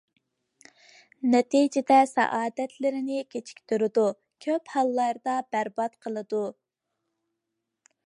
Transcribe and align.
نەتىجىدە, 1.33 1.97
سائادەتلىرىنى 2.13 3.19
كېچىكتۈرىدۇ, 3.35 4.09
كۆپ 4.47 4.75
ھاللاردا 4.77 5.39
بەربات 5.53 5.99
قىلىدۇ. 6.07 6.45